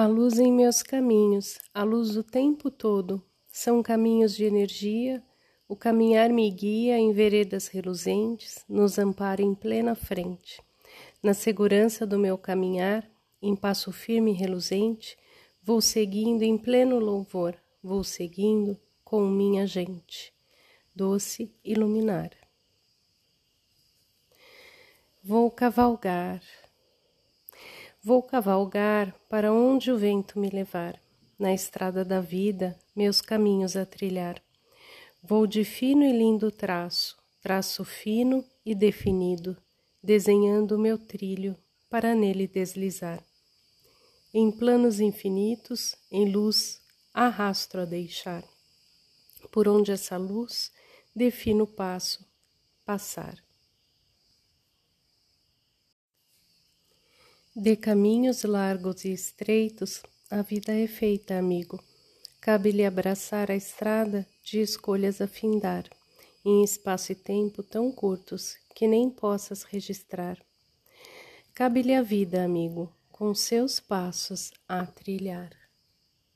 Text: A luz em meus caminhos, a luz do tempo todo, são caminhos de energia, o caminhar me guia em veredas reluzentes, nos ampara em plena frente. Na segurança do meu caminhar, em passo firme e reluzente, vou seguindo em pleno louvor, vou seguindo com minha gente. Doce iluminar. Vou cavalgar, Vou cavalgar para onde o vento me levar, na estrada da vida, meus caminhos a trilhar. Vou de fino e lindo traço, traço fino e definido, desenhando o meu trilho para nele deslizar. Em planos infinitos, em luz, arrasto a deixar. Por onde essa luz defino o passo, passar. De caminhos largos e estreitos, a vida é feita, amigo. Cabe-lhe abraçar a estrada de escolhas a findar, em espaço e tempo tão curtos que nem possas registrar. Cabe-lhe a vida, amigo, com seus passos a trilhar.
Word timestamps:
A 0.00 0.06
luz 0.06 0.38
em 0.38 0.52
meus 0.52 0.80
caminhos, 0.80 1.58
a 1.74 1.82
luz 1.82 2.14
do 2.14 2.22
tempo 2.22 2.70
todo, 2.70 3.20
são 3.50 3.82
caminhos 3.82 4.36
de 4.36 4.44
energia, 4.44 5.20
o 5.68 5.74
caminhar 5.74 6.30
me 6.30 6.48
guia 6.52 6.96
em 6.96 7.12
veredas 7.12 7.66
reluzentes, 7.66 8.64
nos 8.68 8.96
ampara 8.96 9.42
em 9.42 9.56
plena 9.56 9.96
frente. 9.96 10.62
Na 11.20 11.34
segurança 11.34 12.06
do 12.06 12.16
meu 12.16 12.38
caminhar, 12.38 13.10
em 13.42 13.56
passo 13.56 13.90
firme 13.90 14.30
e 14.30 14.34
reluzente, 14.34 15.18
vou 15.60 15.80
seguindo 15.80 16.44
em 16.44 16.56
pleno 16.56 17.00
louvor, 17.00 17.56
vou 17.82 18.04
seguindo 18.04 18.78
com 19.02 19.26
minha 19.26 19.66
gente. 19.66 20.32
Doce 20.94 21.52
iluminar. 21.64 22.30
Vou 25.24 25.50
cavalgar, 25.50 26.40
Vou 28.08 28.22
cavalgar 28.22 29.14
para 29.28 29.52
onde 29.52 29.92
o 29.92 29.98
vento 29.98 30.38
me 30.38 30.48
levar, 30.48 30.98
na 31.38 31.52
estrada 31.52 32.06
da 32.06 32.22
vida, 32.22 32.74
meus 32.96 33.20
caminhos 33.20 33.76
a 33.76 33.84
trilhar. 33.84 34.42
Vou 35.22 35.46
de 35.46 35.62
fino 35.62 36.02
e 36.02 36.10
lindo 36.10 36.50
traço, 36.50 37.18
traço 37.42 37.84
fino 37.84 38.42
e 38.64 38.74
definido, 38.74 39.58
desenhando 40.02 40.76
o 40.76 40.78
meu 40.78 40.96
trilho 40.96 41.54
para 41.90 42.14
nele 42.14 42.48
deslizar. 42.48 43.22
Em 44.32 44.50
planos 44.50 45.00
infinitos, 45.00 45.94
em 46.10 46.32
luz, 46.32 46.80
arrasto 47.12 47.76
a 47.76 47.84
deixar. 47.84 48.42
Por 49.52 49.68
onde 49.68 49.92
essa 49.92 50.16
luz 50.16 50.72
defino 51.14 51.64
o 51.64 51.66
passo, 51.66 52.26
passar. 52.86 53.36
De 57.60 57.74
caminhos 57.74 58.44
largos 58.44 59.04
e 59.04 59.12
estreitos, 59.12 60.00
a 60.30 60.42
vida 60.42 60.72
é 60.72 60.86
feita, 60.86 61.36
amigo. 61.36 61.82
Cabe-lhe 62.40 62.84
abraçar 62.84 63.50
a 63.50 63.56
estrada 63.56 64.24
de 64.44 64.60
escolhas 64.60 65.20
a 65.20 65.26
findar, 65.26 65.82
em 66.44 66.62
espaço 66.62 67.10
e 67.10 67.16
tempo 67.16 67.64
tão 67.64 67.90
curtos 67.90 68.54
que 68.76 68.86
nem 68.86 69.10
possas 69.10 69.64
registrar. 69.64 70.38
Cabe-lhe 71.52 71.96
a 71.96 72.00
vida, 72.00 72.44
amigo, 72.44 72.94
com 73.10 73.34
seus 73.34 73.80
passos 73.80 74.52
a 74.68 74.86
trilhar. 74.86 75.50